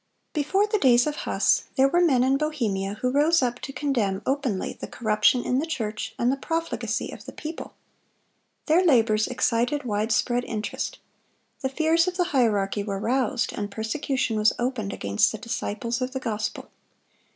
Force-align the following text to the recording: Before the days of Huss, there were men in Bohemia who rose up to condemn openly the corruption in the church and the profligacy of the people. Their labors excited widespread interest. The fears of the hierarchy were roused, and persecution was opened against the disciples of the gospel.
Before 0.33 0.65
the 0.65 0.79
days 0.79 1.05
of 1.05 1.15
Huss, 1.15 1.65
there 1.75 1.87
were 1.87 2.01
men 2.01 2.23
in 2.23 2.35
Bohemia 2.35 2.95
who 3.03 3.11
rose 3.11 3.43
up 3.43 3.59
to 3.59 3.71
condemn 3.71 4.23
openly 4.25 4.73
the 4.73 4.87
corruption 4.87 5.43
in 5.45 5.59
the 5.59 5.65
church 5.67 6.15
and 6.17 6.31
the 6.31 6.37
profligacy 6.37 7.11
of 7.13 7.25
the 7.25 7.31
people. 7.31 7.75
Their 8.65 8.83
labors 8.83 9.27
excited 9.27 9.83
widespread 9.83 10.43
interest. 10.45 10.97
The 11.59 11.69
fears 11.69 12.07
of 12.07 12.17
the 12.17 12.23
hierarchy 12.33 12.81
were 12.83 12.97
roused, 12.97 13.53
and 13.53 13.69
persecution 13.69 14.37
was 14.37 14.53
opened 14.57 14.91
against 14.91 15.31
the 15.31 15.37
disciples 15.37 16.01
of 16.01 16.13
the 16.13 16.19
gospel. 16.19 16.71